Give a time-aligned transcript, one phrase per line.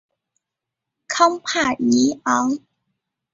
[1.07, 2.57] 康帕尼昂。